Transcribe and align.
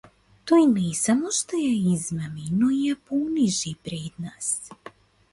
Тој 0.51 0.63
не 0.69 0.85
само 0.99 1.33
што 1.39 1.59
ја 1.63 1.73
измами 1.91 2.45
но 2.61 2.69
и 2.77 2.79
ја 2.85 2.95
понижи 3.11 3.75
пред 3.89 4.17
нас. 4.25 4.49